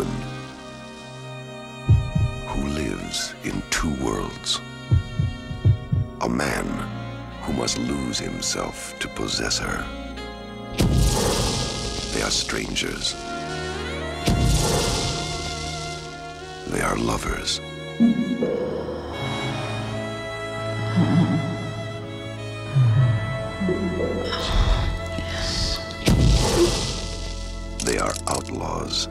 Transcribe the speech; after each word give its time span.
a 0.00 0.04
woman 0.04 0.22
who 2.48 2.68
lives 2.68 3.34
in 3.44 3.62
two 3.70 3.92
worlds. 4.02 4.60
A 6.22 6.28
man 6.28 6.66
who 7.42 7.52
must 7.52 7.78
lose 7.78 8.18
himself 8.18 8.98
to 9.00 9.08
possess 9.08 9.58
her. 9.58 9.84
They 12.14 12.22
are 12.22 12.30
strangers. 12.30 13.14
They 16.68 16.80
are 16.80 16.96
lovers. 16.96 17.60
They 27.84 27.98
are 27.98 28.14
outlaws. 28.28 29.08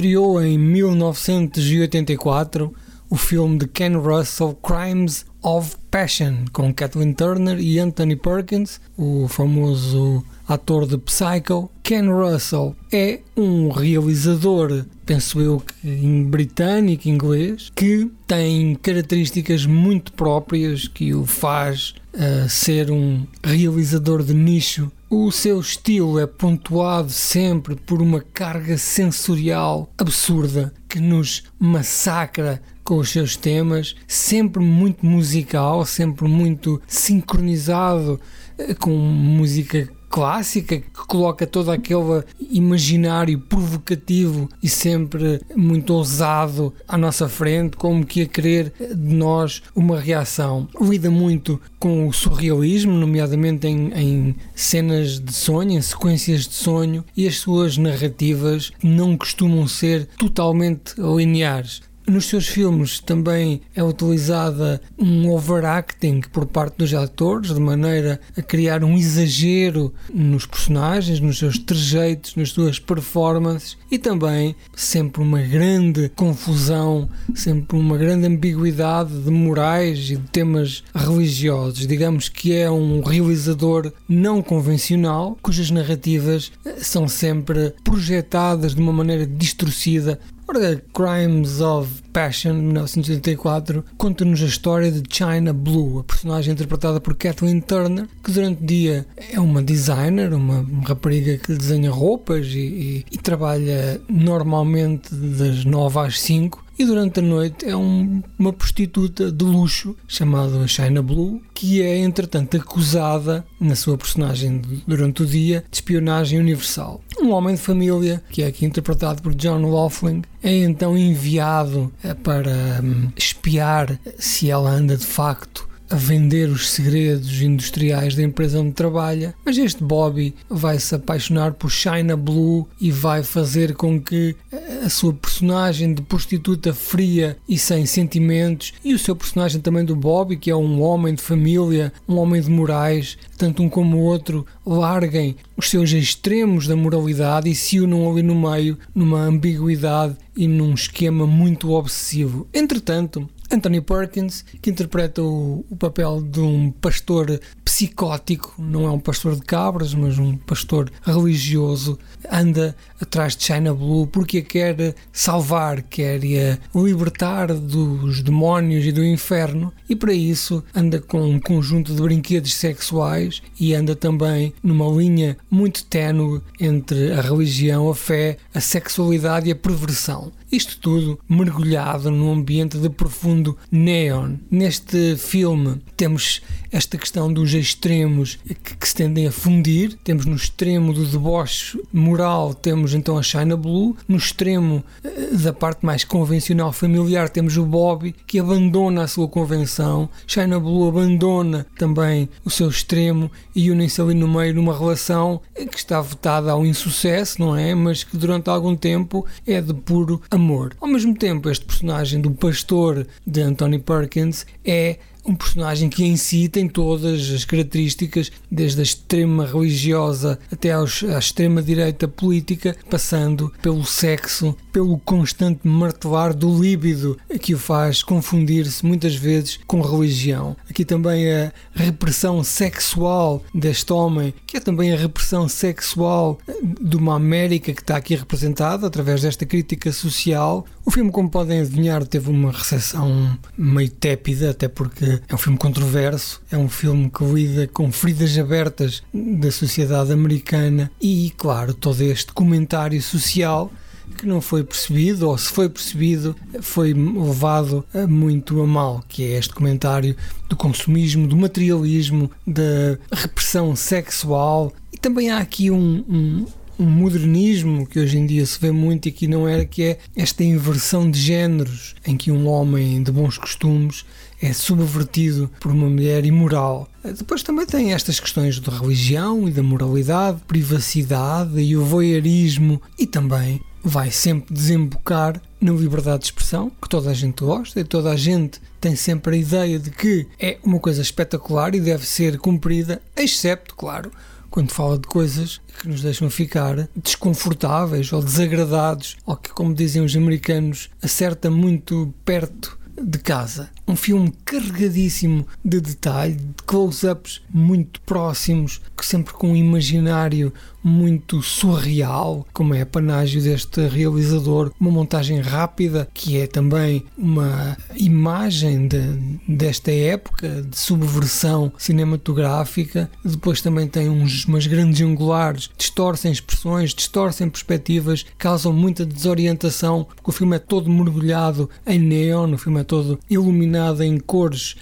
Estreou 0.00 0.42
em 0.42 0.56
1984 0.56 2.72
o 3.10 3.16
filme 3.16 3.58
de 3.58 3.68
Ken 3.68 3.98
Russell 3.98 4.58
Crimes 4.62 5.26
of 5.42 5.76
Passion 5.90 6.46
com 6.54 6.72
Kathleen 6.72 7.12
Turner 7.12 7.60
e 7.60 7.78
Anthony 7.78 8.16
Perkins, 8.16 8.80
o 8.96 9.28
famoso 9.28 10.24
ator 10.48 10.86
de 10.86 10.96
Psycho. 10.96 11.70
Ken 11.82 12.08
Russell 12.08 12.74
é 12.90 13.20
um 13.36 13.68
realizador, 13.68 14.86
penso 15.04 15.38
eu 15.38 15.62
em 15.84 16.24
britânico, 16.24 17.06
inglês, 17.06 17.70
que 17.74 18.10
tem 18.26 18.74
características 18.76 19.66
muito 19.66 20.14
próprias 20.14 20.88
que 20.88 21.12
o 21.12 21.26
faz 21.26 21.92
uh, 22.14 22.48
ser 22.48 22.90
um 22.90 23.26
realizador 23.42 24.22
de 24.22 24.34
nicho. 24.34 24.90
O 25.08 25.30
seu 25.32 25.58
estilo 25.58 26.18
é 26.18 26.26
pontuado 26.26 27.10
sempre 27.10 27.74
por 27.74 28.00
uma 28.00 28.20
carga 28.20 28.78
sensorial 28.78 29.92
absurda 29.98 30.72
que 30.88 31.00
nos 31.00 31.44
massacra 31.58 32.62
com 32.84 32.98
os 32.98 33.10
seus 33.10 33.36
temas, 33.36 33.94
sempre 34.06 34.62
muito 34.62 35.04
musical, 35.04 35.84
sempre 35.84 36.26
muito 36.28 36.80
sincronizado 36.86 38.20
eh, 38.58 38.74
com 38.74 38.90
música 38.90 39.88
clássica 40.10 40.78
que 40.78 40.90
coloca 41.06 41.46
todo 41.46 41.70
aquele 41.70 42.24
imaginário 42.50 43.38
provocativo 43.38 44.48
e 44.60 44.68
sempre 44.68 45.40
muito 45.56 45.94
ousado 45.94 46.74
à 46.86 46.98
nossa 46.98 47.28
frente, 47.28 47.76
como 47.76 48.04
que 48.04 48.22
a 48.22 48.26
querer 48.26 48.72
de 48.78 49.14
nós 49.14 49.62
uma 49.74 49.98
reação. 49.98 50.68
Lida 50.80 51.10
muito 51.10 51.60
com 51.78 52.08
o 52.08 52.12
surrealismo, 52.12 52.92
nomeadamente 52.92 53.68
em, 53.68 53.92
em 53.94 54.36
cenas 54.54 55.20
de 55.20 55.32
sonho, 55.32 55.78
em 55.78 55.80
sequências 55.80 56.48
de 56.48 56.54
sonho, 56.54 57.04
e 57.16 57.28
as 57.28 57.38
suas 57.38 57.78
narrativas 57.78 58.72
não 58.82 59.16
costumam 59.16 59.66
ser 59.68 60.06
totalmente 60.18 60.94
lineares 60.98 61.80
nos 62.06 62.26
seus 62.26 62.48
filmes 62.48 62.98
também 62.98 63.60
é 63.74 63.82
utilizada 63.82 64.80
um 64.98 65.30
overacting 65.30 66.20
por 66.32 66.46
parte 66.46 66.78
dos 66.78 66.92
atores, 66.92 67.54
de 67.54 67.60
maneira 67.60 68.20
a 68.36 68.42
criar 68.42 68.82
um 68.82 68.96
exagero 68.96 69.92
nos 70.12 70.46
personagens, 70.46 71.20
nos 71.20 71.38
seus 71.38 71.58
trejeitos, 71.58 72.34
nas 72.36 72.50
suas 72.50 72.78
performances 72.78 73.76
e 73.90 73.98
também 73.98 74.56
sempre 74.74 75.22
uma 75.22 75.40
grande 75.40 76.08
confusão, 76.10 77.08
sempre 77.34 77.76
uma 77.76 77.96
grande 77.96 78.26
ambiguidade 78.26 79.16
de 79.22 79.30
morais 79.30 80.10
e 80.10 80.16
de 80.16 80.30
temas 80.30 80.82
religiosos. 80.94 81.86
Digamos 81.86 82.28
que 82.28 82.54
é 82.54 82.70
um 82.70 83.02
realizador 83.02 83.92
não 84.08 84.42
convencional, 84.42 85.38
cujas 85.42 85.70
narrativas 85.70 86.50
são 86.78 87.06
sempre 87.06 87.72
projetadas 87.84 88.74
de 88.74 88.80
uma 88.80 88.92
maneira 88.92 89.26
distorcida 89.26 90.18
Ora, 90.52 90.82
Crimes 90.92 91.60
of 91.60 92.02
Passion, 92.12 92.54
1984, 92.54 93.84
conta-nos 93.96 94.42
a 94.42 94.46
história 94.46 94.90
de 94.90 95.00
China 95.08 95.52
Blue, 95.52 96.00
a 96.00 96.02
personagem 96.02 96.52
interpretada 96.52 97.00
por 97.00 97.14
Kathleen 97.14 97.60
Turner, 97.60 98.08
que 98.20 98.32
durante 98.32 98.60
o 98.60 98.66
dia 98.66 99.06
é 99.32 99.38
uma 99.38 99.62
designer, 99.62 100.34
uma 100.34 100.66
rapariga 100.84 101.38
que 101.38 101.54
desenha 101.54 101.88
roupas 101.92 102.48
e, 102.48 102.58
e, 102.58 103.06
e 103.12 103.16
trabalha 103.16 104.00
normalmente 104.08 105.14
das 105.14 105.64
9 105.64 106.00
às 106.00 106.20
5 106.20 106.64
e 106.80 106.86
durante 106.86 107.20
a 107.20 107.22
noite 107.22 107.66
é 107.68 107.76
um, 107.76 108.22
uma 108.38 108.54
prostituta 108.54 109.30
de 109.30 109.44
luxo 109.44 109.94
chamada 110.08 110.66
China 110.66 111.02
Blue, 111.02 111.42
que 111.52 111.82
é 111.82 111.98
entretanto 111.98 112.56
acusada 112.56 113.44
na 113.60 113.76
sua 113.76 113.98
personagem 113.98 114.62
durante 114.86 115.22
o 115.22 115.26
dia 115.26 115.62
de 115.70 115.76
espionagem 115.76 116.38
universal. 116.40 117.02
Um 117.20 117.32
homem 117.32 117.54
de 117.54 117.60
família, 117.60 118.22
que 118.30 118.42
é 118.42 118.46
aqui 118.46 118.64
interpretado 118.64 119.20
por 119.20 119.34
John 119.34 119.70
Laughlin, 119.70 120.22
é 120.42 120.56
então 120.56 120.96
enviado 120.96 121.92
eh, 122.02 122.14
para 122.14 122.80
hum, 122.82 123.10
espiar 123.14 124.00
se 124.18 124.48
ela 124.48 124.70
anda 124.70 124.96
de 124.96 125.04
facto 125.04 125.68
a 125.90 125.96
vender 125.96 126.48
os 126.48 126.70
segredos 126.70 127.42
industriais 127.42 128.14
da 128.14 128.22
empresa 128.22 128.60
onde 128.60 128.72
trabalha, 128.72 129.34
mas 129.44 129.58
este 129.58 129.82
Bobby 129.82 130.34
vai 130.48 130.78
se 130.78 130.94
apaixonar 130.94 131.54
por 131.54 131.68
China 131.68 132.16
Blue 132.16 132.68
e 132.80 132.92
vai 132.92 133.24
fazer 133.24 133.74
com 133.74 134.00
que 134.00 134.36
a 134.84 134.88
sua 134.88 135.12
personagem 135.12 135.92
de 135.92 136.00
prostituta 136.02 136.72
fria 136.72 137.36
e 137.48 137.58
sem 137.58 137.84
sentimentos 137.86 138.72
e 138.84 138.94
o 138.94 138.98
seu 138.98 139.16
personagem 139.16 139.60
também 139.60 139.84
do 139.84 139.96
Bobby, 139.96 140.36
que 140.36 140.50
é 140.50 140.56
um 140.56 140.80
homem 140.80 141.14
de 141.14 141.22
família, 141.22 141.92
um 142.08 142.16
homem 142.18 142.40
de 142.40 142.50
morais, 142.50 143.18
tanto 143.36 143.62
um 143.62 143.68
como 143.68 143.96
o 143.96 144.04
outro, 144.04 144.46
larguem 144.64 145.34
os 145.56 145.68
seus 145.68 145.90
extremos 145.90 146.68
da 146.68 146.76
moralidade 146.76 147.50
e 147.50 147.54
se 147.54 147.80
unam 147.80 148.10
ali 148.10 148.22
no 148.22 148.34
meio, 148.34 148.78
numa 148.94 149.20
ambiguidade 149.20 150.16
e 150.36 150.46
num 150.46 150.72
esquema 150.72 151.26
muito 151.26 151.72
obsessivo. 151.72 152.46
Entretanto, 152.54 153.28
Anthony 153.50 153.80
Perkins, 153.80 154.44
que 154.62 154.70
interpreta 154.70 155.22
o, 155.22 155.64
o, 155.68 155.76
papel 155.76 156.22
de 156.22 156.40
um 156.40 156.70
pastor 156.70 157.40
psicótico, 157.64 158.54
não 158.58 158.86
é 158.86 158.90
um 158.90 159.00
pastor 159.00 159.34
de 159.34 159.42
cabras, 159.42 159.92
mas 159.92 160.18
um 160.18 160.36
pastor 160.36 160.90
religioso, 161.02 161.98
anda 162.30 162.76
atrás 163.00 163.36
de 163.36 163.44
China 163.44 163.74
Blue 163.74 164.06
porque 164.06 164.38
a 164.38 164.42
quer 164.42 164.94
salvar, 165.12 165.82
quer 165.82 166.20
a 166.20 166.78
libertar 166.78 167.52
dos 167.54 168.22
demónios 168.22 168.84
e 168.84 168.92
do 168.92 169.04
inferno, 169.04 169.72
e 169.88 169.96
para 169.96 170.12
isso 170.12 170.62
anda 170.74 171.00
com 171.00 171.22
um 171.22 171.40
conjunto 171.40 171.94
de 171.94 172.02
brinquedos 172.02 172.54
sexuais 172.54 173.42
e 173.58 173.74
anda 173.74 173.96
também 173.96 174.52
numa 174.62 174.86
linha 174.88 175.36
muito 175.50 175.84
ténue 175.84 176.40
entre 176.60 177.12
a 177.12 177.20
religião, 177.20 177.88
a 177.88 177.94
fé, 177.94 178.36
a 178.54 178.60
sexualidade 178.60 179.48
e 179.48 179.52
a 179.52 179.56
perversão. 179.56 180.32
Isto 180.50 180.78
tudo 180.78 181.18
mergulhado 181.28 182.10
num 182.10 182.32
ambiente 182.32 182.76
de 182.76 182.90
profundo 182.90 183.56
neon. 183.70 184.34
Neste 184.50 185.16
filme 185.16 185.80
temos 185.96 186.42
esta 186.72 186.98
questão 186.98 187.32
dos 187.32 187.54
extremos 187.54 188.36
que, 188.44 188.76
que, 188.76 188.88
se 188.88 188.94
tendem 188.96 189.28
a 189.28 189.32
fundir. 189.32 189.96
Temos 190.02 190.26
no 190.26 190.34
extremo 190.34 190.92
do 190.92 191.04
deboche 191.04 191.80
moral, 191.92 192.52
temos 192.52 192.89
então 192.94 193.18
a 193.18 193.22
China 193.22 193.56
Blue. 193.56 193.96
No 194.08 194.16
extremo 194.16 194.82
eh, 195.04 195.30
da 195.32 195.52
parte 195.52 195.84
mais 195.84 196.04
convencional 196.04 196.72
familiar, 196.72 197.28
temos 197.28 197.56
o 197.56 197.64
Bobby, 197.64 198.14
que 198.26 198.38
abandona 198.38 199.02
a 199.02 199.08
sua 199.08 199.28
convenção. 199.28 200.08
China 200.26 200.58
Blue 200.58 200.88
abandona 200.88 201.66
também 201.78 202.28
o 202.44 202.50
seu 202.50 202.68
extremo 202.68 203.30
e 203.54 203.70
unem-se 203.70 204.00
ali 204.00 204.14
no 204.14 204.28
meio 204.28 204.54
numa 204.54 204.76
relação 204.76 205.40
que 205.54 205.76
está 205.76 206.00
votada 206.00 206.52
ao 206.52 206.64
insucesso, 206.64 207.40
não 207.40 207.56
é? 207.56 207.74
Mas 207.74 208.04
que 208.04 208.16
durante 208.16 208.48
algum 208.48 208.76
tempo 208.76 209.26
é 209.46 209.60
de 209.60 209.74
puro 209.74 210.20
amor. 210.30 210.74
Ao 210.80 210.88
mesmo 210.88 211.14
tempo, 211.14 211.48
este 211.48 211.64
personagem 211.64 212.20
do 212.20 212.30
pastor 212.30 213.06
de 213.26 213.40
Anthony 213.40 213.78
Perkins 213.78 214.46
é 214.64 214.98
um 215.30 215.36
personagem 215.36 215.88
que 215.88 216.04
em 216.04 216.16
si 216.16 216.48
tem 216.48 216.68
todas 216.68 217.30
as 217.30 217.44
características, 217.44 218.32
desde 218.50 218.80
a 218.80 218.82
extrema 218.82 219.46
religiosa 219.46 220.38
até 220.50 220.72
aos, 220.72 221.04
à 221.04 221.18
extrema 221.18 221.62
direita 221.62 222.08
política, 222.08 222.76
passando 222.90 223.52
pelo 223.62 223.84
sexo, 223.84 224.56
pelo 224.72 224.98
constante 224.98 225.60
martelar 225.62 226.34
do 226.34 226.60
líbido, 226.60 227.16
que 227.40 227.54
o 227.54 227.58
faz 227.58 228.02
confundir-se 228.02 228.84
muitas 228.84 229.14
vezes 229.14 229.60
com 229.66 229.80
religião. 229.80 230.56
Aqui 230.68 230.84
também 230.84 231.32
a 231.32 231.52
repressão 231.74 232.42
sexual 232.42 233.44
deste 233.54 233.92
homem, 233.92 234.34
que 234.46 234.56
é 234.56 234.60
também 234.60 234.92
a 234.92 234.96
repressão 234.96 235.48
sexual 235.48 236.38
de 236.80 236.96
uma 236.96 237.14
América 237.14 237.72
que 237.72 237.82
está 237.82 237.96
aqui 237.96 238.16
representada 238.16 238.86
através 238.86 239.22
desta 239.22 239.46
crítica 239.46 239.92
social. 239.92 240.66
O 240.90 240.92
filme, 240.92 241.12
como 241.12 241.30
podem 241.30 241.60
adivinhar, 241.60 242.04
teve 242.04 242.28
uma 242.30 242.50
recepção 242.50 243.38
meio 243.56 243.88
tépida, 243.88 244.50
até 244.50 244.66
porque 244.66 245.20
é 245.28 245.34
um 245.36 245.38
filme 245.38 245.56
controverso, 245.56 246.42
é 246.50 246.56
um 246.56 246.68
filme 246.68 247.08
que 247.08 247.22
lida 247.22 247.68
com 247.68 247.92
feridas 247.92 248.36
abertas 248.36 249.00
da 249.14 249.52
sociedade 249.52 250.12
americana 250.12 250.90
e, 251.00 251.32
claro, 251.36 251.74
todo 251.74 252.02
este 252.02 252.32
comentário 252.32 253.00
social 253.00 253.70
que 254.18 254.26
não 254.26 254.40
foi 254.40 254.64
percebido, 254.64 255.28
ou 255.28 255.38
se 255.38 255.52
foi 255.52 255.68
percebido, 255.68 256.34
foi 256.60 256.92
levado 256.92 257.86
muito 258.08 258.60
a 258.60 258.66
mal, 258.66 259.04
que 259.08 259.22
é 259.22 259.38
este 259.38 259.54
comentário 259.54 260.16
do 260.48 260.56
consumismo, 260.56 261.28
do 261.28 261.36
materialismo, 261.36 262.28
da 262.44 262.98
repressão 263.12 263.76
sexual. 263.76 264.72
E 264.92 264.98
também 264.98 265.30
há 265.30 265.38
aqui 265.38 265.70
um, 265.70 266.04
um 266.08 266.46
um 266.80 266.86
modernismo 266.86 267.86
que 267.86 268.00
hoje 268.00 268.16
em 268.16 268.24
dia 268.24 268.44
se 268.46 268.58
vê 268.58 268.72
muito 268.72 269.06
e 269.06 269.12
que 269.12 269.28
não 269.28 269.46
era, 269.46 269.66
que 269.66 269.82
é 269.82 269.98
esta 270.16 270.42
inversão 270.42 271.10
de 271.10 271.20
géneros, 271.20 271.94
em 272.06 272.16
que 272.16 272.32
um 272.32 272.48
homem 272.48 273.02
de 273.02 273.12
bons 273.12 273.36
costumes 273.36 274.06
é 274.40 274.50
subvertido 274.54 275.50
por 275.60 275.70
uma 275.70 275.90
mulher 275.90 276.24
imoral. 276.24 276.88
Depois 277.04 277.42
também 277.42 277.66
tem 277.66 277.92
estas 277.92 278.18
questões 278.18 278.58
de 278.58 278.70
religião 278.70 279.46
e 279.46 279.52
da 279.52 279.62
moralidade, 279.62 280.40
privacidade 280.48 281.60
e 281.60 281.76
o 281.76 281.84
voyeurismo 281.84 282.80
e 282.98 283.06
também 283.06 283.60
vai 283.84 284.10
sempre 284.10 284.54
desembocar 284.54 285.40
na 285.60 285.72
liberdade 285.72 286.20
de 286.20 286.24
expressão, 286.26 286.72
que 286.80 286.88
toda 286.88 287.10
a 287.10 287.14
gente 287.14 287.44
gosta 287.44 287.80
e 287.80 287.84
toda 287.84 288.10
a 288.10 288.16
gente 288.16 288.58
tem 288.80 288.96
sempre 288.96 289.36
a 289.36 289.38
ideia 289.38 289.78
de 289.78 289.90
que 289.90 290.26
é 290.38 290.58
uma 290.62 290.78
coisa 290.78 291.02
espetacular 291.02 291.74
e 291.74 291.80
deve 291.80 292.06
ser 292.06 292.38
cumprida, 292.38 293.02
excepto, 293.14 293.74
claro, 293.74 294.10
quando 294.50 294.72
fala 294.72 294.98
de 294.98 295.06
coisas 295.06 295.60
que 295.80 295.88
nos 295.88 296.02
deixam 296.02 296.28
ficar 296.28 296.88
desconfortáveis 296.96 298.12
ou 298.12 298.22
desagradados, 298.22 299.16
ou 299.24 299.36
que, 299.36 299.50
como 299.50 299.74
dizem 299.74 300.02
os 300.02 300.16
americanos, 300.16 300.90
acerta 301.02 301.50
muito 301.50 302.12
perto 302.24 302.78
de 303.00 303.18
casa. 303.18 303.70
Um 303.90 303.96
filme 303.96 304.32
carregadíssimo 304.44 305.44
de 305.64 305.80
detalhe, 305.80 306.34
de 306.34 306.62
close-ups 306.64 307.42
muito 307.52 308.00
próximos, 308.02 308.80
sempre 309.02 309.34
com 309.34 309.48
um 309.48 309.56
imaginário 309.56 310.52
muito 310.82 311.42
surreal, 311.42 312.46
como 312.52 312.72
é 312.72 312.82
a 312.82 312.86
panágio 312.86 313.42
deste 313.42 313.86
realizador, 313.88 314.70
uma 314.80 314.92
montagem 314.92 315.40
rápida 315.40 316.08
que 316.14 316.38
é 316.38 316.46
também 316.46 317.04
uma 317.18 317.76
imagem 317.96 318.86
de, 318.86 319.40
desta 319.46 319.90
época 319.90 320.62
de 320.62 320.78
subversão 320.78 321.72
cinematográfica. 321.76 323.10
Depois 323.24 323.60
também 323.60 323.88
tem 323.88 324.08
uns, 324.08 324.44
umas 324.44 324.68
grandes 324.68 325.00
angulares, 325.02 325.68
distorcem 325.76 326.30
expressões, 326.30 326.94
distorcem 326.94 327.50
perspectivas, 327.50 328.24
causam 328.38 328.72
muita 328.72 329.04
desorientação, 329.04 330.06
porque 330.14 330.30
o 330.30 330.32
filme 330.32 330.56
é 330.56 330.60
todo 330.60 330.88
mergulhado 330.88 331.68
em 331.84 331.98
neon, 331.98 332.54
o 332.54 332.58
filme 332.58 332.80
é 332.80 332.84
todo 332.84 333.18
iluminado 333.28 333.79
em 334.00 334.18
cores 334.18 334.76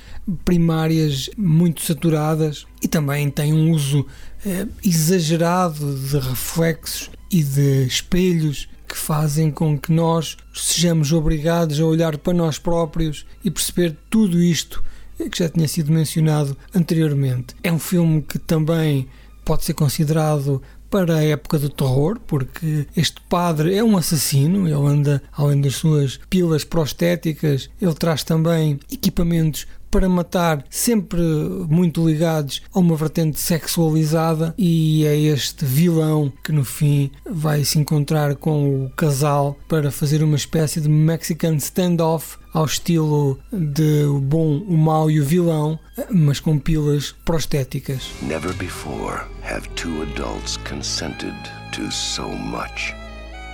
primárias 0.44 1.30
muito 1.36 1.82
saturadas 1.82 2.66
e 2.82 2.88
também 2.88 3.30
tem 3.30 3.52
um 3.52 3.70
uso 3.70 4.04
eh, 4.44 4.66
exagerado 4.84 5.94
de 5.94 6.18
reflexos 6.18 7.10
e 7.30 7.42
de 7.42 7.86
espelhos 7.86 8.68
que 8.86 8.96
fazem 8.96 9.50
com 9.50 9.78
que 9.78 9.92
nós 9.92 10.36
sejamos 10.54 11.12
obrigados 11.12 11.78
a 11.80 11.84
olhar 11.84 12.16
para 12.18 12.32
nós 12.32 12.58
próprios 12.58 13.26
e 13.44 13.50
perceber 13.50 13.96
tudo 14.10 14.42
isto 14.42 14.82
que 15.30 15.38
já 15.38 15.48
tinha 15.48 15.66
sido 15.66 15.92
mencionado 15.92 16.56
anteriormente. 16.74 17.54
É 17.62 17.72
um 17.72 17.78
filme 17.78 18.22
que 18.22 18.38
também 18.38 19.08
pode 19.48 19.64
ser 19.64 19.72
considerado 19.72 20.60
para 20.90 21.16
a 21.16 21.24
época 21.24 21.58
do 21.58 21.70
terror, 21.70 22.20
porque 22.26 22.86
este 22.94 23.18
padre 23.30 23.74
é 23.74 23.82
um 23.82 23.96
assassino, 23.96 24.68
ele 24.68 24.74
anda, 24.74 25.22
além 25.32 25.58
das 25.58 25.76
suas 25.76 26.20
pilas 26.28 26.64
prostéticas, 26.64 27.70
ele 27.80 27.94
traz 27.94 28.22
também 28.22 28.78
equipamentos 28.92 29.66
para 29.90 30.08
matar, 30.08 30.64
sempre 30.70 31.20
muito 31.68 32.06
ligados 32.06 32.62
a 32.72 32.78
uma 32.78 32.96
vertente 32.96 33.38
sexualizada, 33.38 34.54
e 34.56 35.04
é 35.04 35.16
este 35.16 35.64
vilão 35.64 36.32
que 36.42 36.52
no 36.52 36.64
fim 36.64 37.10
vai 37.28 37.64
se 37.64 37.78
encontrar 37.78 38.36
com 38.36 38.84
o 38.84 38.90
casal 38.90 39.56
para 39.68 39.90
fazer 39.90 40.22
uma 40.22 40.36
espécie 40.36 40.80
de 40.80 40.88
Mexican 40.88 41.56
standoff 41.56 42.36
ao 42.52 42.64
estilo 42.64 43.38
de 43.52 44.04
o 44.04 44.20
bom, 44.20 44.58
o 44.58 44.76
mau 44.76 45.10
e 45.10 45.20
o 45.20 45.24
vilão, 45.24 45.78
mas 46.10 46.40
com 46.40 46.58
pilas 46.58 47.14
prostéticas. 47.24 48.10
Never 48.22 48.52
before 48.54 49.22
have 49.42 49.68
two 49.74 50.02
adults 50.02 50.56
consented 50.58 51.34
to 51.72 51.90
so 51.90 52.28
much. 52.28 52.94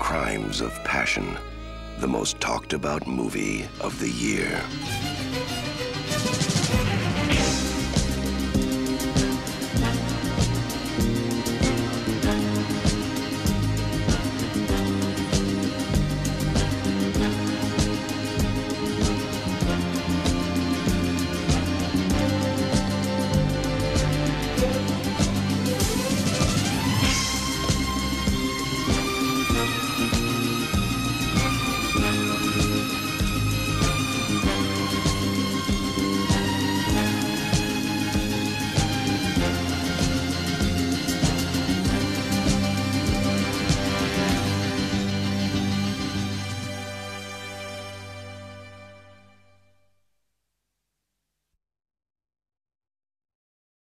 Crimes 0.01 0.61
of 0.61 0.73
Passion, 0.85 1.25
the 2.01 2.07
most 2.07 2.39
talked 2.41 2.75
about 2.75 3.07
movie 3.07 3.65
of 3.81 3.99
the 3.99 4.11
year. 4.11 4.61